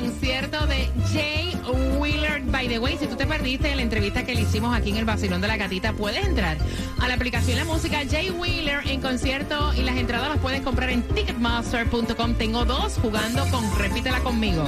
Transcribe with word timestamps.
concierto 0.00 0.66
de 0.66 0.90
Jay 1.10 1.56
Wheeler. 1.98 2.42
By 2.42 2.68
the 2.68 2.78
way, 2.78 2.98
si 2.98 3.06
tú 3.06 3.16
te 3.16 3.26
perdiste 3.26 3.74
la 3.74 3.80
entrevista 3.80 4.26
que 4.26 4.34
le 4.34 4.42
hicimos 4.42 4.76
aquí 4.76 4.90
en 4.90 4.96
el 4.96 5.06
Basilón 5.06 5.40
de 5.40 5.48
la 5.48 5.56
Gatita, 5.56 5.94
puedes 5.94 6.26
entrar 6.26 6.58
a 7.00 7.08
la 7.08 7.14
aplicación 7.14 7.56
La 7.56 7.64
Música 7.64 8.00
Jay 8.08 8.30
Wheeler 8.30 8.86
en 8.88 9.00
concierto 9.00 9.72
y 9.72 9.82
las 9.82 9.96
entradas 9.96 10.28
las 10.28 10.38
puedes 10.38 10.60
comprar 10.60 10.90
en 10.90 11.02
ticketmaster.com. 11.02 12.34
Tengo 12.34 12.66
dos 12.66 12.98
jugando 13.00 13.46
con 13.50 13.64
Repítela 13.78 14.20
conmigo. 14.20 14.64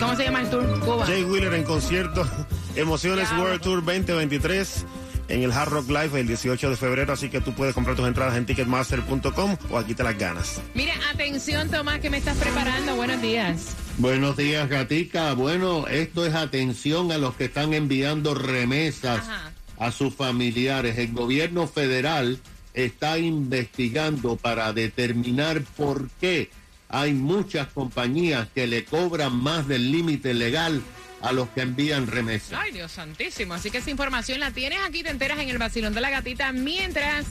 ¿Cómo 0.00 0.16
se 0.16 0.24
llama 0.24 0.40
el 0.40 0.48
tour? 0.48 0.80
Cuba. 0.80 1.04
Jay 1.04 1.22
Wheeler 1.22 1.52
en 1.52 1.64
concierto 1.64 2.26
Emociones 2.76 3.28
Ya, 3.30 3.38
World 3.38 3.60
Tour 3.60 3.84
2023 3.84 4.86
en 5.28 5.42
el 5.42 5.52
Hard 5.52 5.70
Rock 5.70 5.88
Live 5.88 6.20
el 6.20 6.26
18 6.26 6.70
de 6.70 6.76
febrero, 6.76 7.12
así 7.12 7.28
que 7.28 7.40
tú 7.40 7.52
puedes 7.54 7.74
comprar 7.74 7.96
tus 7.96 8.06
entradas 8.06 8.36
en 8.36 8.46
ticketmaster.com 8.46 9.56
o 9.70 9.78
aquí 9.78 9.94
te 9.94 10.02
las 10.02 10.18
ganas. 10.18 10.60
Mira, 10.74 10.94
atención, 11.12 11.70
Tomás, 11.70 12.00
que 12.00 12.10
me 12.10 12.18
estás 12.18 12.36
preparando. 12.36 12.96
Buenos 12.96 13.20
días. 13.22 13.74
Buenos 13.98 14.36
días, 14.36 14.68
Gatica. 14.68 15.34
Bueno, 15.34 15.86
esto 15.86 16.26
es 16.26 16.34
atención 16.34 17.12
a 17.12 17.18
los 17.18 17.34
que 17.34 17.44
están 17.44 17.74
enviando 17.74 18.34
remesas 18.34 19.20
Ajá. 19.20 19.52
a 19.78 19.92
sus 19.92 20.14
familiares. 20.14 20.98
El 20.98 21.12
gobierno 21.12 21.66
federal 21.66 22.38
está 22.74 23.18
investigando 23.18 24.36
para 24.36 24.72
determinar 24.72 25.62
por 25.76 26.08
qué 26.20 26.50
hay 26.88 27.14
muchas 27.14 27.68
compañías 27.68 28.48
que 28.54 28.66
le 28.66 28.84
cobran 28.84 29.34
más 29.34 29.66
del 29.66 29.90
límite 29.90 30.34
legal 30.34 30.82
a 31.22 31.32
los 31.32 31.48
que 31.50 31.62
envían 31.62 32.06
remesas. 32.06 32.58
Ay, 32.60 32.72
Dios 32.72 32.92
santísimo. 32.92 33.54
Así 33.54 33.70
que 33.70 33.78
esa 33.78 33.90
información 33.90 34.40
la 34.40 34.50
tienes 34.50 34.80
aquí, 34.86 35.02
te 35.02 35.10
enteras 35.10 35.38
en 35.38 35.48
el 35.48 35.58
vacilón 35.58 35.94
de 35.94 36.00
la 36.00 36.10
gatita, 36.10 36.52
mientras 36.52 37.26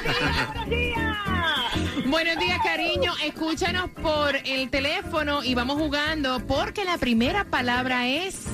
Buenos 0.50 0.68
días, 0.68 1.39
cariño. 2.62 3.12
Escúchanos 3.24 3.90
por 3.90 4.36
el 4.36 4.70
teléfono 4.70 5.42
y 5.44 5.54
vamos 5.54 5.76
jugando 5.76 6.40
porque 6.46 6.84
la 6.84 6.98
primera 6.98 7.44
palabra 7.44 8.06
es 8.08 8.44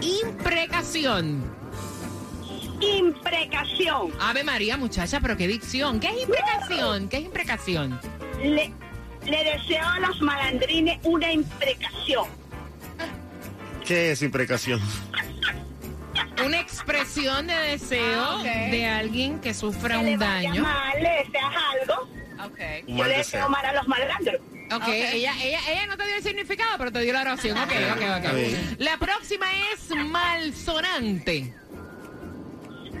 imprecación. 0.00 1.44
Imprecación. 2.80 4.12
Ave 4.20 4.44
María, 4.44 4.76
muchacha, 4.76 5.20
pero 5.20 5.36
qué 5.36 5.46
dicción. 5.46 5.98
¿Qué 6.00 6.08
es 6.08 6.22
imprecación? 6.22 7.08
¿Qué 7.08 7.16
es 7.18 7.24
imprecación? 7.24 8.00
Le, 8.42 8.72
le 9.24 9.44
deseo 9.44 9.86
a 9.86 10.00
los 10.00 10.20
malandrines 10.20 10.98
una 11.04 11.32
imprecación. 11.32 12.26
¿Qué 13.86 14.12
es 14.12 14.22
imprecación? 14.22 14.80
Una 16.44 16.60
expresión 16.60 17.46
de 17.46 17.54
deseo 17.54 18.22
Ah, 18.22 18.42
de 18.44 18.86
alguien 18.86 19.40
que 19.40 19.54
sufra 19.54 19.96
Que 19.98 20.04
le 20.04 20.12
un 20.14 20.18
vaya 20.18 20.48
daño. 20.50 20.62
mal, 20.62 21.02
le 21.02 21.08
deseas 21.24 21.54
algo. 21.80 22.08
Ok. 22.46 22.58
Un 22.88 22.96
Yo 22.98 23.04
le 23.04 23.16
deseo. 23.18 23.48
mal 23.48 23.64
a 23.64 23.72
los 23.74 23.86
malandros. 23.88 24.36
Ok, 24.72 24.88
Ella, 24.88 25.32
ella, 25.42 25.60
ella 25.70 25.86
no 25.86 25.96
te 25.96 26.06
dio 26.06 26.16
el 26.16 26.22
significado, 26.24 26.76
pero 26.78 26.90
te 26.90 27.00
dio 27.00 27.12
la 27.12 27.20
oración. 27.20 27.56
Ok, 27.56 27.70
ok, 27.92 28.02
ok. 28.18 28.78
La 28.78 28.96
próxima 28.98 29.46
es 29.72 29.90
malsonante. 29.96 31.54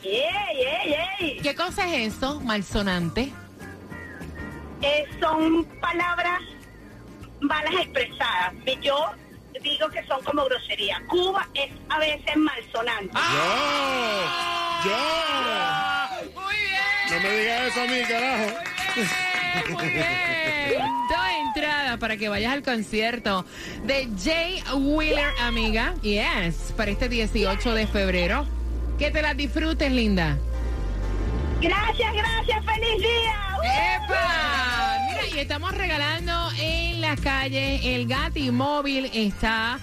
¡Ey, 0.04 0.66
ey, 0.66 0.96
ey! 1.20 1.38
¿Qué 1.42 1.54
cosa 1.54 1.88
es 1.94 2.14
eso, 2.14 2.40
malsonante? 2.40 3.32
Eh, 4.82 5.04
son 5.18 5.64
palabras 5.80 6.40
malas 7.40 7.74
expresadas. 7.80 8.52
Y 8.66 8.78
Yo 8.80 8.96
digo 9.62 9.88
que 9.88 10.04
son 10.04 10.22
como 10.24 10.44
grosería. 10.44 11.02
Cuba 11.08 11.48
es 11.54 11.70
a 11.88 11.98
veces 11.98 12.36
malsonante. 12.36 13.14
¡Yo! 13.14 14.63
¡Yo! 14.84 14.90
Muy 16.34 16.54
bien. 16.56 17.10
No 17.10 17.20
me 17.20 17.36
digas 17.36 17.62
eso 17.68 17.80
a 17.80 17.86
mí, 17.86 18.02
carajo. 18.08 18.58
Muy 19.70 19.88
bien. 19.88 20.04
Dos 21.08 21.26
entradas 21.46 21.98
para 21.98 22.16
que 22.16 22.28
vayas 22.28 22.52
al 22.52 22.62
concierto 22.62 23.46
de 23.84 24.08
Jay 24.22 24.62
Wheeler, 24.74 25.32
amiga. 25.40 25.94
Yes, 26.02 26.74
para 26.76 26.90
este 26.90 27.08
18 27.08 27.74
de 27.74 27.86
febrero. 27.86 28.46
Que 28.98 29.10
te 29.10 29.22
las 29.22 29.36
disfrutes, 29.36 29.90
linda. 29.90 30.38
Gracias, 31.60 32.12
gracias. 32.12 32.64
¡Feliz 32.64 32.98
día! 32.98 33.96
¡Epa! 33.96 34.98
Mira, 35.08 35.26
y 35.34 35.38
estamos 35.38 35.72
regalando 35.72 36.50
en 36.58 37.00
la 37.00 37.16
calle 37.16 37.94
el 37.94 38.06
Gati 38.06 38.50
Móvil 38.50 39.10
está 39.14 39.78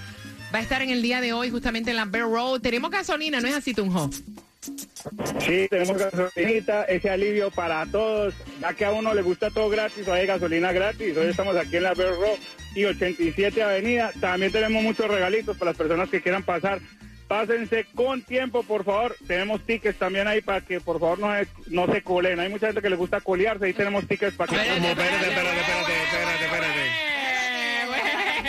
va 0.54 0.58
a 0.58 0.62
estar 0.62 0.82
en 0.82 0.90
el 0.90 1.02
día 1.02 1.20
de 1.20 1.32
hoy 1.32 1.50
justamente 1.50 1.90
en 1.90 1.96
la 1.96 2.04
Bear 2.04 2.28
Road. 2.28 2.60
Tenemos 2.60 2.90
gasolina, 2.90 3.40
¿no 3.40 3.48
es 3.48 3.54
así, 3.54 3.72
Tunjo? 3.74 4.10
Sí, 5.40 5.66
tenemos 5.68 5.98
gasolinita, 5.98 6.84
ese 6.84 7.10
alivio 7.10 7.50
para 7.50 7.84
todos, 7.86 8.34
ya 8.60 8.72
que 8.74 8.84
a 8.84 8.92
uno 8.92 9.12
le 9.12 9.22
gusta 9.22 9.50
todo 9.50 9.68
gratis, 9.68 10.06
hay 10.06 10.26
gasolina 10.26 10.70
gratis. 10.70 11.16
Hoy 11.16 11.26
estamos 11.26 11.56
aquí 11.56 11.76
en 11.76 11.82
la 11.82 11.94
Road 11.94 12.38
y 12.74 12.84
87 12.84 13.60
Avenida. 13.62 14.12
También 14.20 14.52
tenemos 14.52 14.82
muchos 14.82 15.08
regalitos 15.08 15.56
para 15.56 15.72
las 15.72 15.78
personas 15.78 16.08
que 16.08 16.22
quieran 16.22 16.44
pasar. 16.44 16.80
Pásense 17.26 17.86
con 17.94 18.22
tiempo, 18.22 18.62
por 18.62 18.84
favor. 18.84 19.16
Tenemos 19.26 19.64
tickets 19.66 19.98
también 19.98 20.28
ahí 20.28 20.42
para 20.42 20.60
que, 20.60 20.80
por 20.80 21.00
favor, 21.00 21.18
no 21.18 21.34
se, 21.34 21.48
no 21.68 21.92
se 21.92 22.02
colen. 22.02 22.38
Hay 22.38 22.50
mucha 22.50 22.66
gente 22.66 22.82
que 22.82 22.90
le 22.90 22.96
gusta 22.96 23.20
colearse. 23.20 23.66
Ahí 23.66 23.72
tenemos 23.72 24.06
tickets 24.06 24.36
para 24.36 24.50
que... 24.50 24.56
Espérate, 24.56 24.90
espérate, 24.90 25.28
espérate, 25.28 25.92
espérate, 26.04 26.44
espérate. 26.44 27.11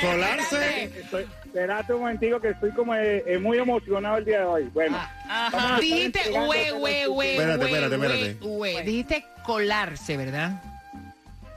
¿Colarse? 0.04 0.84
Estoy, 1.00 1.26
espérate 1.46 1.94
un 1.94 2.02
momentico 2.02 2.40
que 2.40 2.50
estoy 2.50 2.72
como 2.72 2.96
eh, 2.96 3.24
eh, 3.26 3.38
muy 3.40 3.58
emocionado 3.58 4.18
el 4.18 4.26
día 4.26 4.40
de 4.40 4.46
hoy. 4.46 4.70
Bueno. 4.74 4.98
vamos 5.28 5.54
a 5.54 5.58
estar 5.58 5.80
Dijiste, 5.80 6.30
güey, 6.30 6.70
los 6.70 6.80
güey, 7.10 7.32
Espérate, 7.32 7.66
espérate, 7.66 7.96
espérate. 7.96 8.84
Dijiste 8.84 9.26
colarse, 9.44 10.18
¿verdad? 10.18 10.62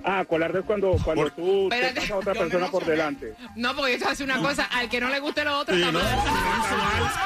Ah, 0.09 0.25
colarte 0.25 0.61
es 0.61 0.65
cuando, 0.65 0.93
cuando 1.05 1.23
Por- 1.25 1.31
tú 1.33 1.69
te 1.69 1.75
Espérate. 1.75 1.95
pasas 1.97 2.11
a 2.13 2.17
otra 2.17 2.35
persona 2.35 2.69
por 2.69 2.85
delante. 2.87 3.35
No, 3.57 3.75
porque 3.75 3.95
eso 3.95 4.09
hace 4.09 4.23
una 4.23 4.39
cosa. 4.41 4.65
Al 4.67 4.89
que 4.89 5.01
no 5.01 5.09
le 5.11 5.19
guste 5.19 5.45
lo 5.45 5.59
otro, 5.59 5.75
Sí, 5.75 5.81
también. 5.83 6.05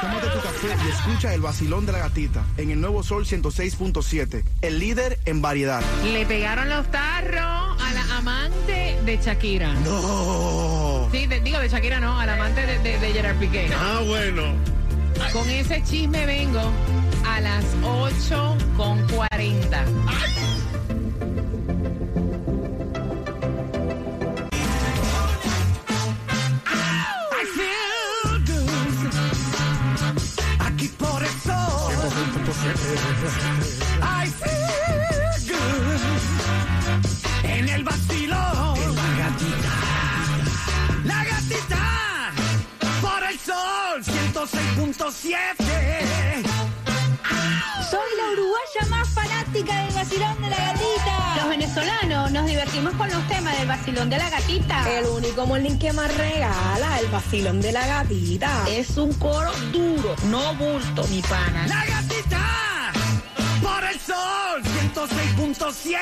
Tómate 0.01 0.27
tu 0.29 0.41
café 0.41 0.69
y 0.87 0.89
escucha 0.91 1.35
el 1.35 1.41
vacilón 1.43 1.85
de 1.85 1.93
la 1.93 1.99
gatita 1.99 2.43
en 2.57 2.71
el 2.71 2.81
nuevo 2.81 3.03
Sol 3.03 3.27
106.7, 3.27 4.45
el 4.63 4.79
líder 4.79 5.19
en 5.27 5.43
variedad. 5.43 5.83
Le 6.05 6.25
pegaron 6.25 6.71
los 6.71 6.91
tarros 6.91 7.81
a 7.83 7.93
la 7.93 8.17
amante 8.17 8.99
de 9.05 9.19
Shakira. 9.19 9.75
No. 9.75 11.09
Sí, 11.13 11.27
de- 11.27 11.41
digo 11.41 11.59
de 11.59 11.69
Shakira 11.69 12.01
no, 12.01 12.19
al 12.19 12.31
amante 12.31 12.65
de, 12.65 12.79
de, 12.79 12.99
de 12.99 13.13
Gerard 13.13 13.37
Piqué. 13.37 13.69
Ah, 13.77 14.01
bueno. 14.07 14.43
Con 15.35 15.49
ese 15.51 15.83
chisme 15.83 16.25
vengo 16.25 16.63
a 17.29 17.41
las 17.41 17.65
8 17.85 18.57
con 18.77 19.07
40. 19.09 19.81
Aquí 19.83 19.89
del 49.75 49.95
vacilón 49.95 50.43
de 50.43 50.51
la 50.51 50.57
gatita. 50.57 51.37
Los 51.37 51.49
venezolanos 51.49 52.31
nos 52.33 52.47
divertimos 52.47 52.95
con 52.95 53.11
los 53.11 53.29
temas 53.29 53.59
del 53.59 53.69
vacilón 53.69 54.11
de 54.11 54.19
la 54.19 54.31
gatita. 54.31 54.99
El 54.99 55.07
único 55.07 55.47
molín 55.47 55.79
que 55.79 55.93
más 55.93 56.15
regala 56.17 56.99
el 57.01 57.07
vacilón 57.09 57.61
de 57.61 57.73
la 57.73 57.87
gatita. 57.87 58.65
Es 58.69 58.97
un 58.97 59.13
coro 59.15 59.53
duro, 59.73 60.15
no 60.29 60.55
bulto, 60.55 61.07
mi 61.09 61.21
pana. 61.23 61.67
La 61.67 61.85
gatita. 61.87 62.93
Por 63.63 63.85
el 63.85 64.01
sol 64.01 64.63
106.7. 64.95 65.97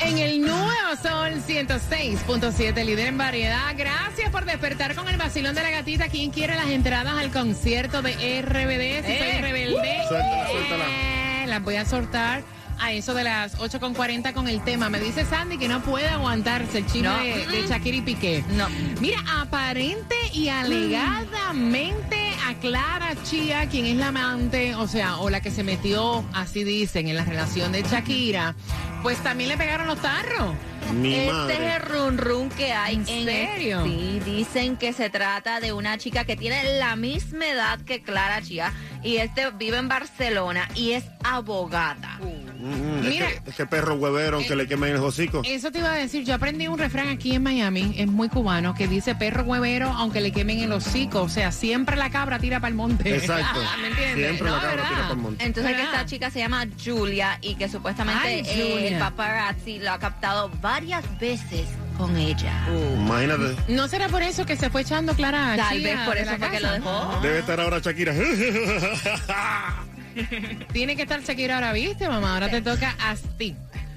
En 0.00 0.18
el 0.18 0.40
nuevo 0.40 0.96
Sol 1.02 1.42
106.7, 1.46 2.84
líder 2.84 3.08
en 3.08 3.18
variedad. 3.18 3.74
Gracias 3.76 4.30
por 4.30 4.44
despertar 4.44 4.94
con 4.94 5.08
el 5.08 5.16
vacilón 5.16 5.54
de 5.54 5.62
la 5.62 5.70
gatita. 5.70 6.08
¿Quién 6.08 6.30
quiere 6.30 6.56
las 6.56 6.68
entradas 6.68 7.14
al 7.18 7.30
concierto 7.30 8.02
de 8.02 8.12
RBD? 8.42 9.06
Si 9.06 9.18
soy 9.18 9.40
rebelde. 9.40 10.02
Suéltala, 10.08 10.48
suéltala. 10.48 11.17
Las 11.48 11.62
voy 11.62 11.76
a 11.76 11.84
soltar 11.84 12.42
a 12.80 12.92
eso 12.92 13.12
de 13.14 13.24
las 13.24 13.58
8.40 13.58 14.32
con 14.34 14.46
el 14.48 14.62
tema. 14.62 14.88
Me 14.88 15.00
dice 15.00 15.24
Sandy 15.24 15.58
que 15.58 15.66
no 15.68 15.80
puede 15.82 16.06
aguantarse 16.08 16.78
el 16.78 16.86
chisme 16.86 17.08
No. 17.08 17.18
de, 17.18 17.46
de 17.46 17.66
Shakira 17.66 17.96
y 17.96 18.02
Piqué. 18.02 18.44
No. 18.50 18.68
Mira, 19.00 19.18
aparente 19.40 20.14
y 20.32 20.48
alegadamente 20.48 22.16
a 22.46 22.54
Clara 22.54 23.14
Chía, 23.24 23.68
quien 23.68 23.86
es 23.86 23.96
la 23.96 24.08
amante, 24.08 24.74
o 24.76 24.86
sea, 24.86 25.18
o 25.18 25.28
la 25.30 25.40
que 25.40 25.50
se 25.50 25.64
metió, 25.64 26.24
así 26.34 26.62
dicen, 26.64 27.08
en 27.08 27.16
la 27.16 27.24
relación 27.24 27.72
de 27.72 27.82
Shakira, 27.82 28.54
pues 29.02 29.18
también 29.18 29.48
le 29.50 29.56
pegaron 29.56 29.86
los 29.86 30.00
tarros. 30.00 30.54
Mi 30.94 31.14
este 31.14 31.32
madre. 31.32 31.54
es 31.54 31.74
el 31.76 31.82
run 31.82 32.18
run 32.18 32.48
que 32.50 32.72
hay 32.72 32.94
¿En 32.96 33.08
en, 33.08 33.24
serio? 33.24 33.84
Sí, 33.84 34.20
dicen 34.24 34.76
que 34.76 34.92
se 34.92 35.10
trata 35.10 35.60
de 35.60 35.72
una 35.72 35.98
chica 35.98 36.24
que 36.24 36.36
tiene 36.36 36.78
la 36.78 36.96
misma 36.96 37.46
edad 37.46 37.80
que 37.80 38.02
Clara 38.02 38.42
Chía 38.42 38.72
y 39.02 39.16
este 39.16 39.50
vive 39.50 39.76
en 39.78 39.88
Barcelona 39.88 40.68
y 40.74 40.92
es 40.92 41.04
abogada. 41.22 42.18
Mm, 42.58 42.98
es 42.98 43.08
Mira. 43.08 43.26
que- 43.28 43.50
es 43.50 43.56
que 43.56 43.66
perro 43.66 43.94
huevero 43.94 44.38
que 44.46 44.56
le 44.56 44.66
quemen 44.66 44.90
el 44.94 44.96
hocico. 45.02 45.42
Eso 45.44 45.70
te 45.70 45.78
iba 45.78 45.92
a 45.92 45.96
decir, 45.96 46.24
yo 46.24 46.34
aprendí 46.34 46.66
un 46.66 46.78
refrán 46.78 47.08
aquí 47.08 47.34
en 47.34 47.42
Miami, 47.42 47.94
es 47.96 48.06
muy 48.08 48.28
cubano, 48.28 48.74
que 48.74 48.88
dice 48.88 49.14
perro 49.14 49.44
huevero 49.44 49.88
aunque 49.90 50.20
le 50.20 50.32
quemen 50.32 50.58
el 50.60 50.72
hocico, 50.72 51.22
o 51.22 51.28
sea, 51.28 51.52
siempre 51.52 51.96
la 51.96 52.10
cabra 52.10 52.38
tira 52.38 52.58
para 52.60 52.68
el 52.70 52.74
monte. 52.74 53.14
Exacto. 53.14 53.60
¿Me 53.80 53.88
entiendes? 53.88 54.26
Siempre 54.26 54.48
No, 54.48 54.56
la 54.56 54.60
cabra 54.62 54.76
¿verdad? 54.76 54.88
tira 54.88 55.02
por 55.08 55.16
el 55.16 55.22
monte. 55.22 55.44
Entonces 55.44 55.76
que 55.76 55.82
esta 55.82 56.06
chica 56.06 56.30
se 56.30 56.38
llama 56.40 56.66
Julia 56.84 57.38
y 57.42 57.54
que 57.54 57.68
supuestamente 57.68 58.20
Ay, 58.24 58.42
eh, 58.46 58.88
el 58.88 58.98
paparazzi 58.98 59.78
lo 59.78 59.92
ha 59.92 59.98
captado 59.98 60.50
varias 60.60 61.04
veces 61.20 61.66
con 61.96 62.16
ella. 62.16 62.66
Imagínate. 62.96 63.56
¿No 63.68 63.88
será 63.88 64.08
por 64.08 64.22
eso 64.22 64.46
que 64.46 64.56
se 64.56 64.70
fue 64.70 64.82
echando 64.82 65.14
Clara 65.14 65.54
Tal 65.56 65.78
Chía 65.78 65.94
vez 65.96 66.06
por 66.06 66.16
eso 66.16 66.36
fue 66.38 66.50
que 66.50 66.60
lo 66.60 66.72
dejó. 66.72 67.18
Debe 67.22 67.38
estar 67.40 67.60
ahora 67.60 67.78
Shakira. 67.80 68.14
Tiene 70.72 70.96
que 70.96 71.02
estar 71.02 71.20
Shakira 71.22 71.56
ahora, 71.56 71.72
¿viste, 71.72 72.08
mamá? 72.08 72.34
Ahora 72.34 72.50
te 72.50 72.62
toca 72.62 72.94
a 73.00 73.14
ti. 73.36 73.54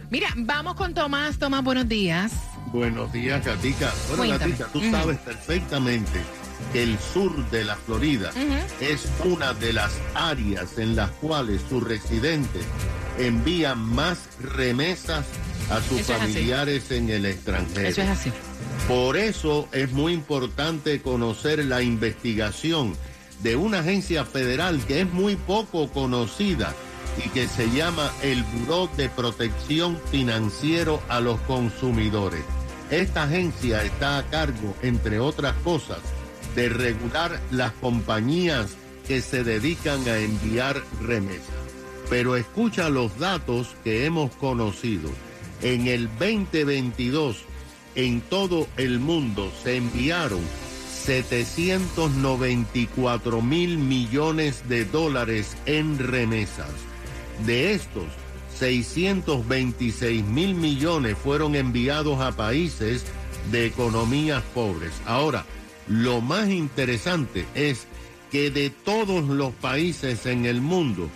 Mira, 0.09 0.27
vamos 0.35 0.75
con 0.75 0.93
Tomás. 0.93 1.37
Tomás, 1.37 1.63
buenos 1.63 1.87
días. 1.87 2.33
Buenos 2.67 3.11
días, 3.11 3.43
Gatica. 3.45 3.91
Bueno, 4.09 4.23
Cuéntame. 4.23 4.51
Gatica, 4.51 4.67
tú 4.71 4.81
sabes 4.91 5.17
perfectamente 5.19 6.21
que 6.73 6.83
el 6.83 6.97
sur 6.99 7.49
de 7.49 7.63
la 7.63 7.75
Florida 7.75 8.31
es 8.79 9.07
una 9.25 9.53
de 9.53 9.73
las 9.73 9.91
áreas 10.13 10.77
en 10.77 10.95
las 10.95 11.09
cuales 11.11 11.61
sus 11.67 11.83
residentes 11.83 12.65
envían 13.17 13.79
más 13.79 14.29
remesas 14.39 15.25
a 15.69 15.81
sus 15.81 16.01
Eso 16.01 16.13
familiares 16.13 16.91
en 16.91 17.09
el 17.09 17.25
extranjero. 17.25 17.87
Eso 17.87 18.01
es 18.01 18.09
así. 18.09 18.31
Por 18.87 19.17
eso 19.17 19.67
es 19.71 19.91
muy 19.91 20.13
importante 20.13 21.01
conocer 21.01 21.63
la 21.65 21.81
investigación 21.81 22.95
de 23.43 23.55
una 23.55 23.79
agencia 23.79 24.25
federal 24.25 24.79
que 24.85 25.01
es 25.01 25.11
muy 25.11 25.35
poco 25.35 25.89
conocida 25.91 26.73
y 27.23 27.29
que 27.29 27.47
se 27.47 27.69
llama 27.71 28.11
el 28.21 28.43
Buró 28.43 28.89
de 28.95 29.09
Protección 29.09 29.99
Financiero 30.11 31.01
a 31.09 31.19
los 31.19 31.39
Consumidores. 31.41 32.43
Esta 32.89 33.23
agencia 33.23 33.83
está 33.83 34.17
a 34.17 34.23
cargo, 34.23 34.75
entre 34.81 35.19
otras 35.19 35.55
cosas, 35.63 35.99
de 36.55 36.69
regular 36.69 37.39
las 37.51 37.71
compañías 37.73 38.75
que 39.07 39.21
se 39.21 39.43
dedican 39.43 40.07
a 40.07 40.17
enviar 40.17 40.81
remesas. 41.01 41.55
Pero 42.09 42.35
escucha 42.35 42.89
los 42.89 43.17
datos 43.17 43.75
que 43.83 44.05
hemos 44.05 44.35
conocido. 44.35 45.09
En 45.61 45.87
el 45.87 46.07
2022, 46.19 47.37
en 47.95 48.21
todo 48.21 48.67
el 48.77 48.99
mundo 48.99 49.51
se 49.63 49.77
enviaron 49.77 50.41
794 51.05 53.41
mil 53.41 53.77
millones 53.79 54.69
de 54.69 54.85
dólares 54.85 55.57
en 55.65 55.97
remesas. 55.97 56.69
De 57.45 57.73
estos, 57.73 58.05
626 58.59 60.23
mil 60.23 60.53
millones 60.53 61.17
fueron 61.17 61.55
enviados 61.55 62.21
a 62.21 62.33
países 62.33 63.03
de 63.51 63.65
economías 63.65 64.43
pobres. 64.53 64.93
Ahora, 65.05 65.43
lo 65.87 66.21
más 66.21 66.49
interesante 66.49 67.47
es 67.55 67.87
que 68.31 68.51
de 68.51 68.69
todos 68.69 69.27
los 69.27 69.53
países 69.53 70.27
en 70.27 70.45
el 70.45 70.61
mundo, 70.61 71.09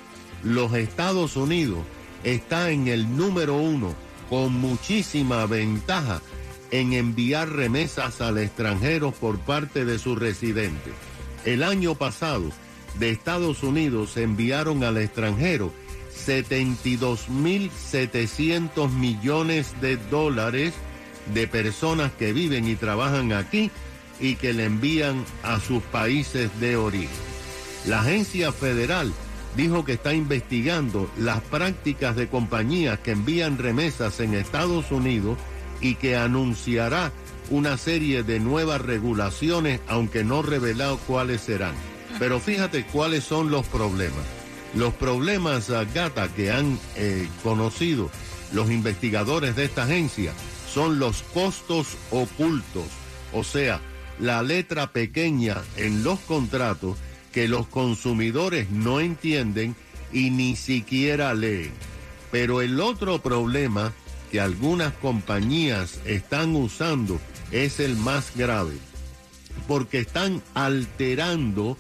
los 0.44 0.74
Estados 0.74 1.36
Unidos 1.36 1.86
está 2.24 2.72
en 2.72 2.88
el 2.88 3.16
número 3.16 3.56
uno 3.56 3.94
con 4.30 4.54
muchísima 4.54 5.46
ventaja 5.46 6.22
en 6.80 6.94
enviar 6.94 7.50
remesas 7.50 8.22
al 8.22 8.38
extranjero 8.38 9.12
por 9.12 9.40
parte 9.40 9.84
de 9.86 9.98
sus 10.00 10.18
residentes. 10.20 10.94
El 11.46 11.64
año 11.64 11.96
pasado, 11.96 12.52
de 13.00 13.10
Estados 13.10 13.64
Unidos 13.64 14.18
enviaron 14.18 14.84
al 14.84 14.98
extranjero 14.98 15.72
72.700 16.26 18.92
millones 18.92 19.74
de 19.82 19.98
dólares 19.98 20.74
de 21.34 21.48
personas 21.48 22.12
que 22.14 22.32
viven 22.34 22.68
y 22.68 22.76
trabajan 22.76 23.34
aquí 23.34 23.72
y 24.20 24.36
que 24.36 24.54
le 24.54 24.66
envían 24.66 25.26
a 25.44 25.60
sus 25.60 25.82
países 25.84 26.50
de 26.60 26.78
origen. 26.78 27.10
La 27.86 28.02
agencia 28.02 28.52
federal 28.52 29.14
dijo 29.56 29.86
que 29.86 29.94
está 29.94 30.14
investigando 30.14 31.10
las 31.18 31.42
prácticas 31.42 32.16
de 32.16 32.28
compañías 32.28 33.00
que 33.00 33.12
envían 33.12 33.58
remesas 33.58 34.20
en 34.20 34.34
Estados 34.34 34.92
Unidos 34.92 35.38
y 35.82 35.96
que 35.96 36.16
anunciará 36.16 37.12
una 37.50 37.78
serie 37.78 38.24
de 38.24 38.40
nuevas 38.40 38.82
regulaciones, 38.82 39.80
aunque 39.88 40.24
no 40.24 40.42
revelado 40.42 40.98
cuáles 41.00 41.42
serán. 41.42 41.76
Pero 42.20 42.40
fíjate 42.40 42.86
cuáles 42.86 43.24
son 43.24 43.52
los 43.52 43.66
problemas. 43.68 44.26
Los 44.74 44.94
problemas, 44.94 45.70
uh, 45.70 45.86
Gata, 45.94 46.28
que 46.30 46.52
han 46.52 46.80
eh, 46.96 47.28
conocido 47.44 48.10
los 48.54 48.72
investigadores 48.72 49.56
de 49.56 49.66
esta 49.66 49.84
agencia 49.84 50.34
son 50.72 51.00
los 51.00 51.24
costos 51.34 51.98
ocultos, 52.12 52.86
o 53.34 53.44
sea, 53.44 53.80
la 54.20 54.44
letra 54.44 54.92
pequeña 54.92 55.62
en 55.78 56.04
los 56.04 56.20
contratos 56.22 56.98
que 57.32 57.48
los 57.48 57.68
consumidores 57.68 58.70
no 58.70 59.00
entienden 59.00 59.76
y 60.12 60.30
ni 60.30 60.56
siquiera 60.56 61.34
leen. 61.34 61.72
Pero 62.32 62.62
el 62.62 62.80
otro 62.80 63.20
problema 63.20 63.94
algunas 64.40 64.94
compañías 64.94 66.00
están 66.06 66.56
usando 66.56 67.20
es 67.52 67.80
el 67.80 67.96
más 67.96 68.32
grave, 68.36 68.76
porque 69.68 70.00
están 70.00 70.42
alterando 70.54 71.78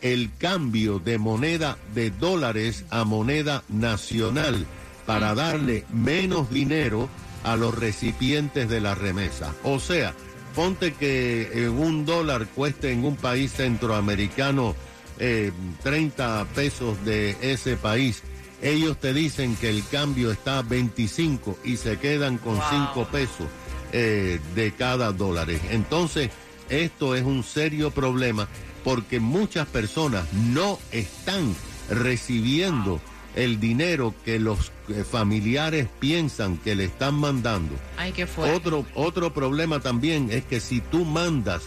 el 0.00 0.30
cambio 0.38 0.98
de 1.00 1.18
moneda 1.18 1.76
de 1.94 2.10
dólares 2.10 2.84
a 2.90 3.04
moneda 3.04 3.64
nacional 3.68 4.66
para 5.06 5.34
darle 5.34 5.84
menos 5.92 6.50
dinero 6.50 7.08
a 7.42 7.56
los 7.56 7.74
recipientes 7.74 8.68
de 8.68 8.80
la 8.80 8.94
remesa. 8.94 9.54
O 9.64 9.80
sea, 9.80 10.14
ponte 10.54 10.92
que 10.94 11.50
eh, 11.52 11.68
un 11.68 12.04
dólar 12.04 12.46
cueste 12.54 12.92
en 12.92 13.04
un 13.04 13.16
país 13.16 13.52
centroamericano 13.52 14.74
eh, 15.18 15.52
30 15.82 16.46
pesos 16.54 17.04
de 17.04 17.36
ese 17.40 17.76
país. 17.76 18.22
Ellos 18.62 18.98
te 18.98 19.14
dicen 19.14 19.56
que 19.56 19.70
el 19.70 19.86
cambio 19.86 20.32
está 20.32 20.58
a 20.58 20.62
25 20.62 21.58
y 21.64 21.76
se 21.76 21.98
quedan 21.98 22.38
con 22.38 22.58
5 22.70 23.08
pesos 23.10 23.46
eh, 23.92 24.40
de 24.54 24.72
cada 24.72 25.12
dólar. 25.12 25.48
Entonces, 25.70 26.30
esto 26.68 27.14
es 27.14 27.22
un 27.22 27.44
serio 27.44 27.90
problema 27.90 28.48
porque 28.84 29.20
muchas 29.20 29.66
personas 29.68 30.32
no 30.32 30.78
están 30.90 31.54
recibiendo 31.88 33.00
el 33.36 33.60
dinero 33.60 34.14
que 34.24 34.38
los 34.38 34.72
eh, 34.88 35.04
familiares 35.04 35.86
piensan 36.00 36.56
que 36.58 36.74
le 36.74 36.84
están 36.84 37.14
mandando. 37.14 37.74
Ay, 37.96 38.12
qué 38.12 38.26
fuerte. 38.26 38.56
Otro, 38.56 38.86
otro 38.94 39.32
problema 39.32 39.80
también 39.80 40.28
es 40.30 40.44
que 40.44 40.60
si 40.60 40.80
tú 40.80 41.04
mandas 41.04 41.62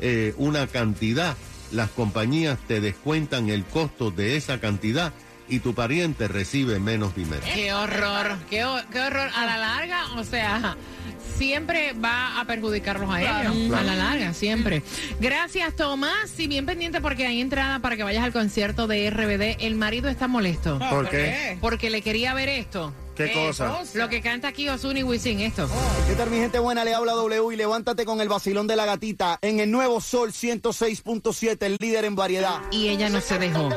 eh, 0.00 0.34
una 0.36 0.66
cantidad, 0.68 1.36
las 1.72 1.90
compañías 1.90 2.58
te 2.68 2.80
descuentan 2.80 3.48
el 3.48 3.64
costo 3.64 4.10
de 4.10 4.36
esa 4.36 4.60
cantidad 4.60 5.12
y 5.48 5.60
tu 5.60 5.74
pariente 5.74 6.28
recibe 6.28 6.78
menos 6.80 7.14
dinero. 7.14 7.42
Qué 7.54 7.72
horror, 7.72 8.36
qué, 8.50 8.64
ho- 8.64 8.82
qué 8.92 9.00
horror. 9.00 9.30
A 9.34 9.46
la 9.46 9.56
larga, 9.58 10.04
o 10.16 10.24
sea, 10.24 10.76
siempre 11.36 11.92
va 11.92 12.40
a 12.40 12.44
perjudicarlos 12.46 13.08
a 13.14 13.18
Claro. 13.20 13.52
ellos. 13.52 13.72
A 13.78 13.82
la 13.82 13.94
larga, 13.94 14.32
siempre. 14.32 14.82
Gracias, 15.20 15.76
Tomás. 15.76 16.38
Y 16.38 16.46
bien 16.46 16.66
pendiente 16.66 17.00
porque 17.00 17.26
hay 17.26 17.40
entrada 17.40 17.78
para 17.80 17.96
que 17.96 18.02
vayas 18.02 18.24
al 18.24 18.32
concierto 18.32 18.86
de 18.86 19.08
RBD. 19.10 19.56
El 19.64 19.74
marido 19.76 20.08
está 20.08 20.28
molesto. 20.28 20.78
¿Por 20.78 20.88
¿Por 20.90 21.08
qué? 21.10 21.58
Porque 21.60 21.90
le 21.90 22.02
quería 22.02 22.32
ver 22.34 22.48
esto. 22.48 22.92
¿Qué 23.16 23.32
cosa? 23.32 23.80
Lo 23.94 24.10
que 24.10 24.20
canta 24.20 24.48
aquí 24.48 24.68
Ozuna 24.68 24.98
y 24.98 25.02
Wisin, 25.02 25.40
esto. 25.40 25.66
¿Qué 26.06 26.14
tal 26.16 26.28
mi 26.28 26.36
gente 26.36 26.58
buena? 26.58 26.84
Le 26.84 26.92
habla 26.94 27.12
W 27.12 27.50
y 27.54 27.56
levántate 27.56 28.04
con 28.04 28.20
el 28.20 28.28
vacilón 28.28 28.66
de 28.66 28.76
la 28.76 28.84
gatita 28.84 29.38
en 29.40 29.58
el 29.60 29.70
nuevo 29.70 30.02
Sol 30.02 30.32
106.7, 30.34 31.56
el 31.64 31.76
líder 31.80 32.04
en 32.04 32.14
variedad. 32.14 32.60
Y 32.70 32.88
ella 32.88 33.08
no 33.08 33.22
se 33.22 33.38
dejó. 33.38 33.70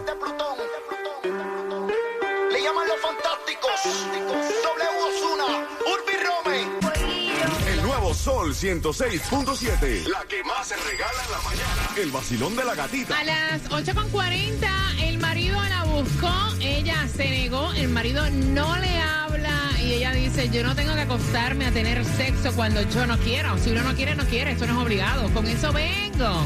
Sol 8.20 8.54
106.7. 8.54 10.08
La 10.10 10.26
que 10.28 10.44
más 10.44 10.68
se 10.68 10.76
regala 10.76 11.24
en 11.24 11.32
la 11.32 11.42
mañana. 11.42 11.90
El 11.96 12.12
vacilón 12.12 12.54
de 12.54 12.66
la 12.66 12.76
gatita. 12.76 13.18
A 13.18 13.24
las 13.24 13.64
8.40 13.70 14.68
el 15.04 15.20
marido 15.20 15.58
la 15.70 15.86
buscó, 15.86 16.30
ella 16.60 17.08
se 17.16 17.30
negó, 17.30 17.72
el 17.72 17.88
marido 17.88 18.30
no 18.30 18.76
le 18.76 19.00
habla 19.00 19.72
y 19.82 19.94
ella 19.94 20.12
dice, 20.12 20.50
yo 20.50 20.64
no 20.64 20.76
tengo 20.76 20.96
que 20.96 21.02
acostarme 21.02 21.66
a 21.68 21.72
tener 21.72 22.04
sexo 22.04 22.52
cuando 22.58 22.82
yo 22.82 23.08
no 23.08 23.18
quiero. 23.20 23.58
Si 23.58 23.70
uno 23.70 23.84
no 23.84 23.96
quiere, 23.96 24.16
no 24.16 24.26
quiere, 24.26 24.52
esto 24.52 24.68
no 24.68 24.74
es 24.74 24.86
obligado. 24.86 25.34
Con 25.34 25.48
eso 25.48 25.72
vengo. 25.72 26.44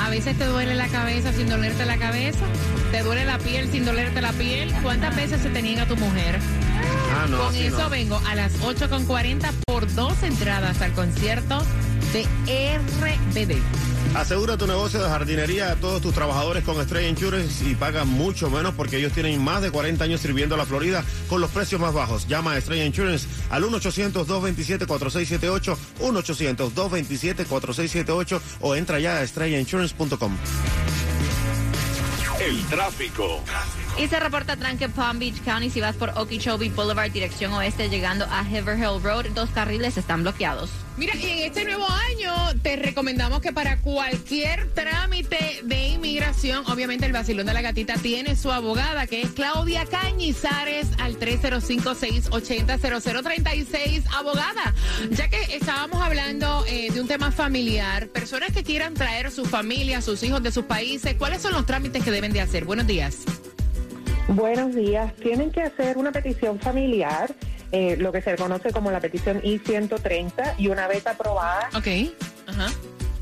A 0.00 0.08
veces 0.08 0.38
te 0.38 0.46
duele 0.46 0.74
la 0.74 0.88
cabeza 0.88 1.30
sin 1.32 1.48
dolerte 1.48 1.84
la 1.84 1.98
cabeza, 1.98 2.46
te 2.90 3.02
duele 3.02 3.26
la 3.26 3.38
piel 3.38 3.70
sin 3.70 3.84
dolerte 3.84 4.22
la 4.22 4.32
piel. 4.32 4.72
¿Cuántas 4.82 5.14
veces 5.14 5.42
se 5.42 5.50
te 5.50 5.60
niega 5.60 5.86
tu 5.86 5.96
mujer? 5.96 6.40
Ah, 7.16 7.26
no, 7.28 7.38
Con 7.46 7.54
eso 7.54 7.78
no. 7.78 7.88
vengo 7.90 8.20
a 8.26 8.34
las 8.34 8.52
8.40 8.60 9.50
por 9.66 9.92
dos 9.94 10.22
entradas 10.22 10.80
al 10.82 10.92
concierto 10.92 11.62
de 12.12 12.24
RBD. 12.78 13.56
Asegura 14.14 14.56
tu 14.56 14.66
negocio 14.66 15.02
de 15.02 15.08
jardinería 15.08 15.72
a 15.72 15.76
todos 15.76 16.00
tus 16.00 16.14
trabajadores 16.14 16.64
con 16.64 16.80
Estrella 16.80 17.08
Insurance 17.08 17.68
y 17.68 17.74
paga 17.74 18.04
mucho 18.04 18.48
menos 18.50 18.72
porque 18.74 18.96
ellos 18.98 19.12
tienen 19.12 19.42
más 19.42 19.60
de 19.62 19.70
40 19.70 20.04
años 20.04 20.20
sirviendo 20.20 20.54
a 20.54 20.58
la 20.58 20.64
Florida 20.66 21.04
con 21.28 21.40
los 21.40 21.50
precios 21.50 21.80
más 21.80 21.92
bajos. 21.92 22.26
Llama 22.26 22.52
a 22.52 22.58
Estrella 22.58 22.84
Insurance 22.84 23.26
al 23.50 23.64
1-800-227-4678, 23.64 25.76
1-800-227-4678 26.00 28.40
o 28.60 28.74
entra 28.76 29.00
ya 29.00 29.16
a 29.18 29.22
estrellainsurance.com. 29.22 30.36
El 32.40 32.64
tráfico. 32.66 33.42
Y 33.98 34.08
se 34.08 34.20
reporta 34.20 34.56
tranque 34.56 34.90
Palm 34.90 35.18
Beach 35.18 35.42
County 35.42 35.70
si 35.70 35.80
vas 35.80 35.96
por 35.96 36.10
Okeechobee 36.16 36.68
Boulevard, 36.68 37.10
dirección 37.10 37.54
oeste, 37.54 37.88
llegando 37.88 38.26
a 38.26 38.40
Haverhill 38.40 39.02
Road. 39.02 39.24
Dos 39.34 39.48
carriles 39.50 39.96
están 39.96 40.20
bloqueados. 40.22 40.68
Mira, 40.98 41.16
y 41.16 41.30
en 41.30 41.38
este 41.38 41.64
nuevo 41.64 41.88
año 41.88 42.34
te 42.62 42.76
recomendamos 42.76 43.40
que 43.40 43.54
para 43.54 43.78
cualquier 43.78 44.70
trámite 44.74 45.62
de 45.62 45.88
inmigración, 45.88 46.62
obviamente 46.66 47.06
el 47.06 47.12
vacilón 47.12 47.46
de 47.46 47.54
la 47.54 47.62
gatita 47.62 47.94
tiene 47.94 48.36
su 48.36 48.52
abogada, 48.52 49.06
que 49.06 49.22
es 49.22 49.30
Claudia 49.30 49.86
Cañizares, 49.86 50.88
al 50.98 51.18
305-680-0036. 51.18 54.02
Abogada, 54.14 54.74
ya 55.10 55.30
que 55.30 55.56
estábamos 55.56 56.02
hablando 56.02 56.66
eh, 56.66 56.90
de 56.92 57.00
un 57.00 57.08
tema 57.08 57.32
familiar, 57.32 58.08
personas 58.08 58.52
que 58.52 58.62
quieran 58.62 58.92
traer 58.92 59.30
su 59.30 59.46
familia, 59.46 60.02
sus 60.02 60.22
hijos 60.22 60.42
de 60.42 60.52
sus 60.52 60.66
países, 60.66 61.14
¿cuáles 61.16 61.40
son 61.40 61.54
los 61.54 61.64
trámites 61.64 62.04
que 62.04 62.10
deben 62.10 62.34
de 62.34 62.42
hacer? 62.42 62.66
Buenos 62.66 62.86
días. 62.86 63.24
Buenos 64.28 64.74
días. 64.74 65.14
Tienen 65.16 65.50
que 65.52 65.62
hacer 65.62 65.98
una 65.98 66.10
petición 66.10 66.58
familiar, 66.58 67.32
eh, 67.70 67.96
lo 67.96 68.10
que 68.10 68.22
se 68.22 68.34
conoce 68.36 68.72
como 68.72 68.90
la 68.90 69.00
petición 69.00 69.40
I-130, 69.42 70.54
y 70.58 70.68
una 70.68 70.88
vez 70.88 71.06
aprobada. 71.06 71.68
Ajá. 72.46 72.68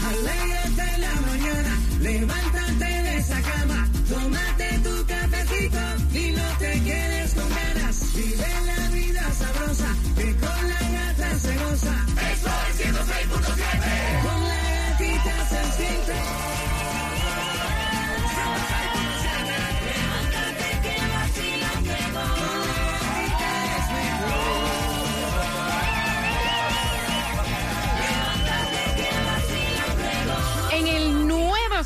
Alégrate 0.06 0.98
la 0.98 1.14
mañana, 1.22 1.80
levántate 2.00 2.84
de 2.84 3.16
esa 3.18 3.42
cama, 3.42 3.90
tómate 4.08 4.78
tu 4.84 5.04
cafecito 5.06 5.80
y 6.14 6.30
no 6.32 6.44
te 6.58 6.80
quedes 6.84 7.34
con 7.34 7.48
ganas. 7.50 8.14
Vive 8.14 8.46
la 8.66 8.75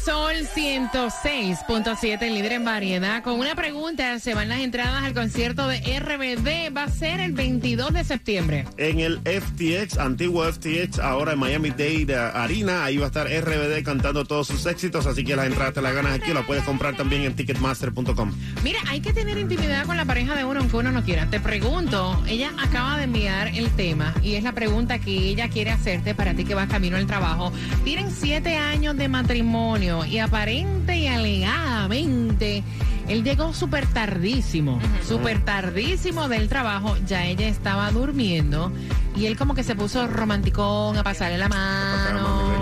Sol 0.05 0.33
106.7, 0.55 2.33
líder 2.33 2.53
en 2.53 2.65
variedad, 2.65 3.23
con 3.23 3.39
una 3.39 3.55
pregunta, 3.55 4.19
se 4.19 4.35
van 4.35 4.49
las 4.49 4.61
entradas 4.61 5.05
al 5.05 5.13
concierto 5.13 5.69
de 5.69 5.79
RBD, 5.79 6.75
va 6.75 6.85
a 6.85 6.89
ser 6.89 7.21
el 7.21 7.33
22 7.33 7.93
de 7.93 8.05
septiembre. 8.05 8.65
En 8.79 9.01
el 9.01 9.21
FTX, 9.21 9.99
antiguo 9.99 10.51
FTX, 10.51 11.01
ahora 11.01 11.33
en 11.33 11.39
Miami 11.39 11.71
Dade 11.71 12.17
Arena, 12.17 12.85
ahí 12.85 12.97
va 12.97 13.05
a 13.05 13.09
estar 13.09 13.27
RBD 13.27 13.83
cantando 13.85 14.25
todos 14.25 14.47
sus 14.47 14.65
éxitos, 14.65 15.05
así 15.07 15.23
que 15.23 15.37
las 15.37 15.47
entradas 15.47 15.75
te 15.75 15.83
las 15.83 15.95
ganas 15.95 16.15
aquí, 16.15 16.33
las 16.33 16.47
puedes 16.47 16.65
comprar 16.65 16.97
también 16.97 17.23
en 17.23 17.35
ticketmaster.com. 17.35 18.33
Mira, 18.65 18.79
hay 18.89 19.01
que 19.01 19.13
tener 19.13 19.37
intimidad 19.37 19.85
con 19.85 19.99
la 19.99 20.07
pareja 20.07 20.35
de 20.35 20.45
uno 20.45 20.61
aunque 20.61 20.77
uno 20.77 20.93
no 20.93 21.05
quiera. 21.05 21.27
Te 21.27 21.41
pregunto, 21.41 22.23
ella 22.27 22.53
acaba 22.59 22.97
de 22.97 23.05
enviar 23.05 23.49
el 23.49 23.69
tema 23.73 24.15
y 24.23 24.37
es 24.37 24.45
la 24.45 24.53
pregunta 24.53 24.99
que 24.99 25.11
ella 25.11 25.51
quiere 25.51 25.71
hacerte 25.71 26.15
para 26.15 26.33
ti 26.33 26.45
que 26.45 26.55
vas 26.55 26.69
camino 26.69 26.97
al 26.97 27.07
trabajo. 27.07 27.53
Tienen 27.85 28.11
siete 28.11 28.57
años 28.57 28.97
de 28.97 29.09
matrimonio 29.09 29.90
y 30.05 30.19
aparente 30.19 30.97
y 30.97 31.07
alegadamente 31.07 32.63
él 33.09 33.25
llegó 33.25 33.53
súper 33.53 33.87
tardísimo, 33.87 34.79
súper 35.07 35.45
tardísimo 35.45 36.29
del 36.29 36.49
trabajo. 36.49 36.97
Ya 37.07 37.27
ella 37.27 37.49
estaba 37.49 37.91
durmiendo 37.91 38.71
y 39.17 39.27
él 39.27 39.37
como 39.37 39.55
que 39.55 39.65
se 39.65 39.75
puso 39.75 40.07
romanticón 40.07 40.97
a 40.97 41.03
pasarle 41.03 41.39
la 41.39 41.49
mano. 41.49 42.60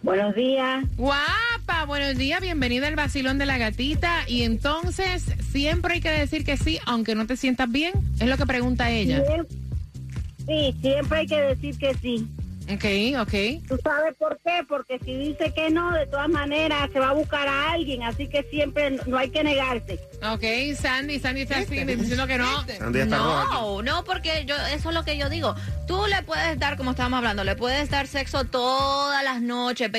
Buenos 0.03 0.35
días. 0.35 0.85
Buenos 1.87 2.17
días. 2.17 2.39
Bienvenida 2.41 2.87
al 2.87 2.95
Basilón 2.95 3.37
de 3.37 3.45
la 3.45 3.57
Gatita. 3.57 4.23
Y 4.27 4.43
entonces, 4.43 5.23
siempre 5.51 5.95
hay 5.95 6.01
que 6.01 6.09
decir 6.11 6.43
que 6.45 6.57
sí, 6.57 6.79
aunque 6.85 7.15
no 7.15 7.25
te 7.25 7.35
sientas 7.37 7.71
bien. 7.71 7.93
Es 8.19 8.27
lo 8.27 8.37
que 8.37 8.45
pregunta 8.45 8.89
ella. 8.91 9.23
Sí, 10.45 10.75
siempre 10.81 11.19
hay 11.19 11.27
que 11.27 11.41
decir 11.41 11.77
que 11.77 11.93
sí. 11.95 12.27
Ok, 12.71 13.19
ok. 13.21 13.67
¿Tú 13.67 13.79
sabes 13.83 14.15
por 14.19 14.39
qué? 14.45 14.61
Porque 14.67 14.99
si 15.03 15.15
dice 15.17 15.51
que 15.55 15.71
no, 15.71 15.91
de 15.91 16.05
todas 16.05 16.29
maneras 16.29 16.89
se 16.93 16.99
va 16.99 17.09
a 17.09 17.13
buscar 17.13 17.47
a 17.47 17.71
alguien, 17.71 18.03
así 18.03 18.27
que 18.27 18.43
siempre 18.43 18.91
no- 19.07 19.17
hay 19.17 19.31
que 19.31 19.43
negarse. 19.43 19.99
Ok, 20.31 20.43
Sandy, 20.79 21.17
Sandy 21.19 21.41
está 21.41 21.57
así 21.59 21.83
diciendo 21.83 22.27
que 22.27 22.37
no. 22.37 22.63
Sandy 22.67 22.99
está 22.99 23.17
roja 23.17 23.41
aquí. 23.43 23.51
No, 23.53 23.81
no, 23.81 24.03
porque 24.03 24.43
yo 24.45 24.55
eso 24.75 24.89
es 24.89 24.95
lo 24.95 25.03
que 25.03 25.17
yo 25.17 25.29
digo. 25.29 25.55
Tú 25.87 26.05
le 26.07 26.21
puedes 26.21 26.59
dar, 26.59 26.77
como 26.77 26.91
estábamos 26.91 27.17
hablando, 27.17 27.43
le 27.43 27.55
puedes 27.55 27.89
dar 27.89 28.05
sexo 28.05 28.43
todas 28.43 29.23
las 29.23 29.41
noches, 29.41 29.91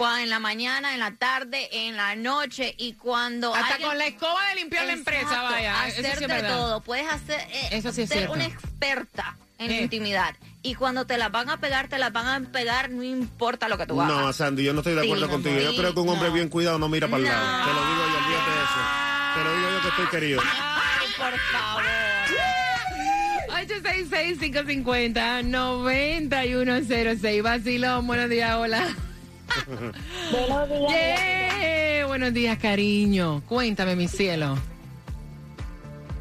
en 0.00 0.30
la 0.30 0.38
mañana, 0.38 0.94
en 0.94 1.00
la 1.00 1.10
tarde, 1.12 1.68
en 1.72 1.96
la 1.96 2.16
noche 2.16 2.74
y 2.78 2.94
cuando 2.94 3.54
Hasta 3.54 3.74
alguien- 3.74 3.88
con 3.88 3.98
la 3.98 4.06
escoba 4.06 4.46
de 4.48 4.54
limpiar 4.54 4.86
la 4.86 4.94
empresa, 4.94 5.42
vaya. 5.42 5.86
Eso 5.88 6.00
sí 6.00 6.06
hacer 6.06 6.14
es 6.14 6.20
de 6.20 6.26
verdad. 6.26 6.48
todo. 6.56 6.80
Puedes 6.80 7.06
hacer 7.08 7.38
eh, 7.50 7.68
Eso 7.72 7.92
sí 7.92 8.02
es 8.02 8.08
ser 8.08 8.18
cierto. 8.18 8.34
una 8.34 8.46
experta 8.46 9.36
en 9.58 9.70
Eh. 9.70 9.82
intimidad 9.82 10.34
y 10.62 10.74
cuando 10.74 11.06
te 11.06 11.18
la 11.18 11.28
van 11.28 11.50
a 11.50 11.58
pegar, 11.60 11.88
te 11.88 11.98
la 11.98 12.08
van 12.10 12.26
a 12.46 12.48
pegar, 12.50 12.88
no 12.90 13.02
importa 13.02 13.68
lo 13.68 13.76
que 13.76 13.86
tú 13.86 14.00
hagas. 14.00 14.16
No, 14.16 14.32
Sandy, 14.32 14.64
yo 14.64 14.72
no 14.72 14.80
estoy 14.80 14.94
de 14.94 15.02
Sí, 15.02 15.06
acuerdo 15.08 15.26
no, 15.26 15.32
contigo. 15.32 15.58
Yo 15.60 15.76
creo 15.76 15.92
que 15.94 16.00
un 16.00 16.08
hombre 16.08 16.28
no. 16.28 16.34
bien 16.34 16.48
cuidado 16.48 16.78
no 16.78 16.88
mira 16.88 17.06
para 17.06 17.18
el 17.18 17.24
lado. 17.24 17.64
Te 17.66 17.72
lo 17.74 17.80
digo 17.86 17.96
yo, 17.98 18.16
olvídate 18.24 18.50
de 18.50 18.56
eso. 18.62 18.80
Te 19.36 19.44
lo 19.44 19.56
digo 19.56 19.70
yo 19.70 19.80
que 19.82 19.88
estoy 19.88 20.06
querido. 20.06 20.40
Ay, 20.42 21.08
por 21.18 21.38
favor. 21.52 21.84
866-550-9106. 26.00 27.42
Vacilón, 27.42 28.06
buenos 28.06 28.28
días, 28.30 28.54
hola. 28.56 28.88
Buenos 30.30 30.68
días. 30.68 30.92
Yeah, 30.92 32.06
Buenos 32.06 32.34
días, 32.34 32.58
cariño. 32.58 33.42
Cuéntame, 33.48 33.96
mi 33.96 34.08
cielo. 34.08 34.56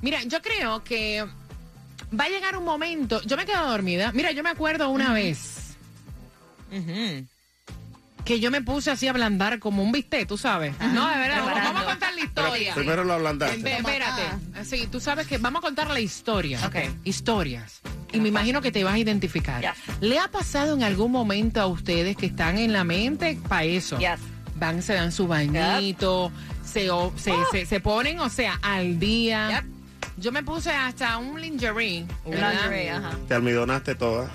Mira, 0.00 0.22
yo 0.24 0.40
creo 0.40 0.82
que 0.82 1.24
va 2.18 2.24
a 2.24 2.28
llegar 2.28 2.56
un 2.56 2.64
momento. 2.64 3.20
Yo 3.22 3.36
me 3.36 3.44
quedo 3.44 3.68
dormida. 3.68 4.12
Mira, 4.12 4.32
yo 4.32 4.42
me 4.42 4.50
acuerdo 4.50 4.88
una 4.88 5.12
vez 5.12 5.76
que 8.24 8.38
yo 8.40 8.50
me 8.50 8.62
puse 8.62 8.90
así 8.90 9.06
a 9.06 9.10
ablandar 9.10 9.58
como 9.58 9.82
un 9.82 9.90
bistec, 9.92 10.28
tú 10.28 10.38
sabes. 10.38 10.74
No, 10.80 11.08
de 11.08 11.16
verdad. 11.18 11.42
Vamos, 11.44 11.62
vamos 11.62 11.82
a 11.82 11.84
contar 11.86 12.14
la 12.14 12.20
historia. 12.20 12.74
Primero 12.74 13.04
lo 13.04 13.12
ablandaste. 13.14 13.72
Espérate. 13.76 14.22
Sí, 14.64 14.86
tú 14.90 15.00
sabes 15.00 15.26
que 15.26 15.38
vamos 15.38 15.60
a 15.60 15.62
contar 15.62 15.90
la 15.90 16.00
historia. 16.00 16.58
Historias. 17.04 17.80
Y 18.12 18.20
me 18.20 18.28
imagino 18.28 18.60
que 18.60 18.70
te 18.70 18.84
vas 18.84 18.94
a 18.94 18.98
identificar. 18.98 19.74
¿Le 20.00 20.18
ha 20.18 20.28
pasado 20.28 20.74
en 20.76 20.82
algún 20.82 21.10
momento 21.12 21.60
a 21.60 21.66
ustedes 21.66 22.16
que 22.16 22.26
están 22.26 22.58
en 22.58 22.72
la 22.72 22.84
mente 22.84 23.38
para 23.48 23.64
eso? 23.64 23.98
Van, 24.56 24.82
se 24.82 24.94
dan 24.94 25.10
su 25.10 25.26
bañito, 25.26 26.30
se, 26.64 26.90
o- 26.90 27.12
se, 27.16 27.32
Oh. 27.32 27.46
se, 27.50 27.66
se 27.66 27.80
ponen, 27.80 28.20
o 28.20 28.28
sea, 28.28 28.58
al 28.62 28.98
día. 29.00 29.64
Yo 30.18 30.30
me 30.30 30.42
puse 30.44 30.70
hasta 30.70 31.16
un 31.18 31.40
lingerie. 31.40 32.04
¿verdad? 32.26 32.52
Lingerie, 32.52 32.90
ajá. 32.90 33.10
Te 33.26 33.34
almidonaste 33.34 33.94
toda. 33.96 34.30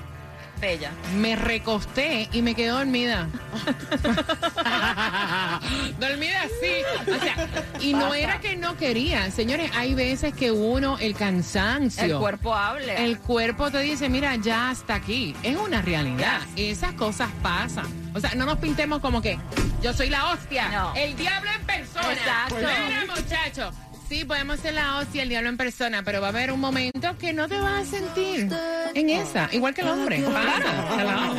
Bella. 0.60 0.92
Me 1.16 1.36
recosté 1.36 2.30
y 2.32 2.42
me 2.42 2.56
quedé 2.56 2.70
dormida. 2.70 3.28
dormida 6.00 6.44
así. 6.44 7.12
O 7.12 7.20
sea, 7.20 7.48
y 7.80 7.94
no 7.94 8.14
era 8.14 8.40
que 8.40 8.56
no 8.56 8.76
quería. 8.78 9.30
Señores, 9.32 9.72
hay 9.76 9.94
veces 9.94 10.34
que 10.34 10.52
uno, 10.52 10.98
el 11.00 11.16
cansancio. 11.16 12.04
El 12.04 12.18
cuerpo 12.18 12.56
habla. 12.56 12.94
El 12.96 13.20
cuerpo 13.20 13.72
te 13.72 13.80
dice, 13.80 14.10
mira, 14.10 14.36
ya 14.36 14.70
hasta 14.70 14.96
aquí. 14.96 15.36
Es 15.44 15.56
una 15.56 15.82
realidad. 15.82 16.42
Esas 16.56 16.94
cosas 16.94 17.30
pasan. 17.42 17.86
O 18.14 18.20
sea, 18.20 18.34
no 18.36 18.46
nos 18.46 18.58
pintemos 18.58 19.00
como 19.00 19.22
que 19.22 19.38
yo 19.82 19.94
soy 19.94 20.10
la 20.10 20.32
hostia. 20.32 20.70
No. 20.70 20.94
El 20.96 21.16
diablo 21.16 21.52
en 21.52 21.66
persona. 21.66 22.14
Exacto. 22.14 22.56
Mira, 22.56 23.06
muchacho. 23.16 23.72
Sí, 24.10 24.24
podemos 24.24 24.60
ser 24.62 24.74
la 24.74 24.98
hostia, 24.98 25.24
el 25.24 25.30
diablo 25.30 25.50
en 25.50 25.58
persona, 25.58 26.02
pero 26.04 26.22
va 26.22 26.28
a 26.28 26.30
haber 26.30 26.54
un 26.54 26.62
momento 26.62 27.18
que 27.18 27.34
no 27.34 27.50
te 27.50 27.60
vas 27.60 27.88
a 27.88 27.90
sentir 27.90 28.48
en 28.94 29.10
esa. 29.10 29.50
Igual 29.52 29.74
que 29.74 29.82
el 29.82 29.90
hombre. 29.90 30.20
Para, 30.22 30.96
se 30.96 31.04
la 31.04 31.16
va. 31.16 31.34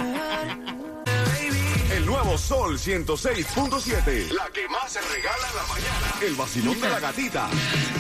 El 1.97 2.05
nuevo 2.05 2.37
Sol 2.37 2.79
106.7. 2.79 4.33
La 4.33 4.51
que 4.53 4.69
más 4.69 4.93
se 4.93 5.01
regala 5.01 5.49
en 5.49 5.57
la 5.57 5.63
mañana. 5.63 6.15
El 6.21 6.35
vacilón 6.35 6.79
de 6.79 6.91
la 6.91 7.01
gatita. 7.01 7.49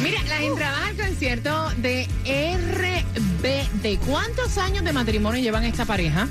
Mira, 0.02 0.22
las 0.24 0.40
entradas 0.42 0.83
al 0.83 0.96
concierto 0.96 1.70
de 1.78 2.07
RBD. 2.26 3.98
¿Cuántos 4.07 4.59
años 4.59 4.85
de 4.85 4.92
matrimonio 4.92 5.40
llevan 5.40 5.64
esta 5.64 5.87
pareja? 5.87 6.28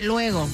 luego, 0.00 0.48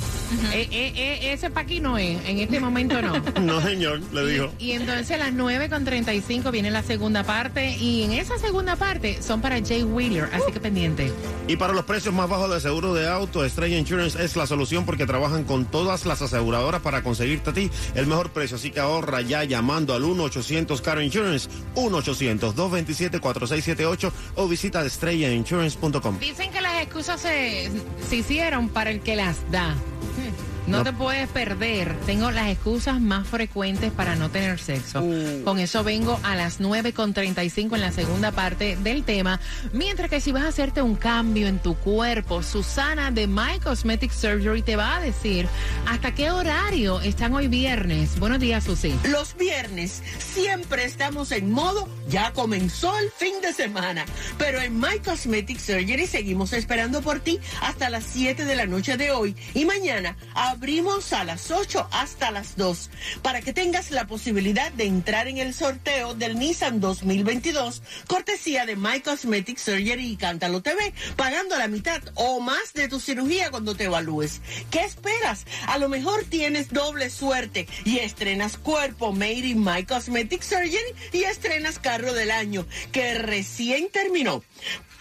eh, 0.52 0.68
eh, 0.70 0.92
eh, 0.96 1.32
ese 1.32 1.50
pa' 1.50 1.62
aquí 1.62 1.80
no 1.80 1.98
es, 1.98 2.24
en 2.26 2.38
este 2.38 2.60
momento 2.60 3.02
no. 3.02 3.20
No, 3.40 3.60
señor, 3.60 4.00
le 4.12 4.26
dijo. 4.26 4.52
Y 4.58 4.72
entonces 4.72 5.10
a 5.12 5.16
las 5.16 5.32
9.35 5.32 6.50
viene 6.50 6.70
la 6.70 6.82
segunda 6.82 7.24
parte 7.24 7.76
y 7.76 8.02
en 8.04 8.12
esa 8.12 8.38
segunda 8.38 8.76
parte 8.76 9.22
son 9.22 9.40
para 9.40 9.60
Jay 9.64 9.82
Wheeler, 9.82 10.28
así 10.32 10.52
que 10.52 10.60
pendiente. 10.60 11.10
Y 11.48 11.56
para 11.56 11.72
los 11.72 11.84
precios 11.84 12.14
más 12.14 12.28
bajos 12.28 12.50
de 12.50 12.60
seguro 12.60 12.94
de 12.94 13.08
auto, 13.08 13.44
Estrella 13.44 13.78
Insurance 13.78 14.22
es 14.22 14.36
la 14.36 14.46
solución 14.46 14.84
porque 14.84 15.06
trabajan 15.06 15.44
con 15.44 15.64
todas 15.64 16.06
las 16.06 16.22
aseguradoras 16.22 16.80
para 16.80 17.02
conseguirte 17.02 17.50
a 17.50 17.52
ti 17.52 17.70
el 17.94 18.06
mejor 18.06 18.30
precio. 18.30 18.56
Así 18.56 18.70
que 18.70 18.80
ahorra 18.80 19.20
ya 19.22 19.44
llamando 19.44 19.94
al 19.94 20.02
1-800-CARO 20.04 21.02
Insurance, 21.02 21.48
1-800-227-4678 21.74 24.12
o 24.36 24.48
visita 24.48 24.84
estrellainsurance.com. 24.84 26.18
Dicen 26.18 26.50
que 26.50 26.60
las 26.60 26.82
excusas 26.82 27.20
se, 27.20 27.70
se 28.08 28.16
hicieron 28.16 28.68
para 28.68 28.90
el 28.90 29.00
que 29.00 29.16
las 29.16 29.36
da. 29.50 29.74
No, 30.70 30.78
No. 30.78 30.84
te 30.84 30.92
puedes 30.92 31.28
perder. 31.28 31.94
Tengo 32.06 32.30
las 32.30 32.48
excusas 32.48 33.00
más 33.00 33.26
frecuentes 33.26 33.92
para 33.92 34.14
no 34.16 34.30
tener 34.30 34.58
sexo. 34.58 35.04
Con 35.44 35.58
eso 35.58 35.84
vengo 35.84 36.18
a 36.22 36.36
las 36.36 36.60
9.35 36.60 37.74
en 37.74 37.80
la 37.80 37.92
segunda 37.92 38.32
parte 38.32 38.76
del 38.76 39.04
tema. 39.04 39.40
Mientras 39.72 40.08
que 40.10 40.20
si 40.20 40.32
vas 40.32 40.44
a 40.44 40.48
hacerte 40.48 40.80
un 40.82 40.94
cambio 40.94 41.48
en 41.48 41.58
tu 41.58 41.74
cuerpo, 41.76 42.42
Susana 42.42 43.10
de 43.10 43.26
My 43.26 43.58
Cosmetic 43.62 44.12
Surgery 44.12 44.62
te 44.62 44.76
va 44.76 44.96
a 44.96 45.00
decir 45.00 45.48
hasta 45.86 46.14
qué 46.14 46.30
horario 46.30 47.00
están 47.00 47.34
hoy 47.34 47.48
viernes. 47.48 48.18
Buenos 48.18 48.38
días, 48.40 48.64
Susi. 48.64 48.94
Los 49.08 49.36
viernes 49.36 50.02
siempre 50.18 50.84
estamos 50.84 51.32
en 51.32 51.50
modo 51.50 51.88
ya 52.08 52.32
comenzó 52.32 52.96
el 52.98 53.10
fin 53.10 53.40
de 53.40 53.52
semana, 53.52 54.04
pero 54.38 54.60
en 54.60 54.78
My 54.78 54.98
Cosmetic 55.04 55.58
Surgery 55.58 56.06
seguimos 56.06 56.52
esperando 56.52 57.02
por 57.02 57.20
ti 57.20 57.38
hasta 57.62 57.88
las 57.90 58.04
7 58.04 58.44
de 58.44 58.56
la 58.56 58.66
noche 58.66 58.96
de 58.96 59.10
hoy 59.12 59.36
y 59.54 59.64
mañana 59.64 60.16
abrimos 60.60 61.14
a 61.14 61.24
las 61.24 61.50
8 61.50 61.88
hasta 61.90 62.30
las 62.30 62.54
2 62.58 62.90
para 63.22 63.40
que 63.40 63.54
tengas 63.54 63.90
la 63.90 64.06
posibilidad 64.06 64.70
de 64.72 64.84
entrar 64.84 65.26
en 65.26 65.38
el 65.38 65.54
sorteo 65.54 66.12
del 66.12 66.38
Nissan 66.38 66.80
2022 66.80 67.80
cortesía 68.06 68.66
de 68.66 68.76
My 68.76 69.00
Cosmetic 69.00 69.56
Surgery 69.56 70.12
y 70.12 70.16
Cántalo 70.18 70.60
TV 70.60 70.92
pagando 71.16 71.56
la 71.56 71.66
mitad 71.66 72.02
o 72.14 72.40
más 72.40 72.74
de 72.74 72.88
tu 72.88 73.00
cirugía 73.00 73.50
cuando 73.50 73.74
te 73.74 73.84
evalúes. 73.84 74.42
¿Qué 74.70 74.80
esperas? 74.80 75.46
A 75.66 75.78
lo 75.78 75.88
mejor 75.88 76.24
tienes 76.24 76.68
doble 76.68 77.08
suerte 77.08 77.66
y 77.86 78.00
estrenas 78.00 78.58
cuerpo 78.58 79.14
Made 79.14 79.48
in 79.48 79.64
My 79.64 79.84
Cosmetic 79.86 80.42
Surgery 80.42 80.94
y 81.12 81.22
estrenas 81.22 81.78
carro 81.78 82.12
del 82.12 82.30
año 82.30 82.66
que 82.92 83.14
recién 83.14 83.88
terminó. 83.90 84.44